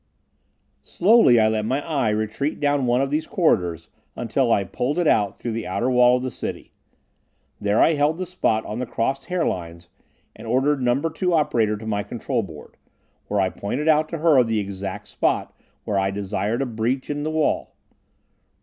[0.81, 5.07] Slowly I let my "eye" retreat down one of these corridors until I "pulled it
[5.07, 6.71] out" through the outer wall of the city.
[7.59, 9.89] There I held the spot on the crossed hairlines
[10.35, 12.77] and ordered Number Two Operator to my control board,
[13.27, 17.21] where I pointed out to her the exact spot where I desired a breach in
[17.21, 17.75] the wall.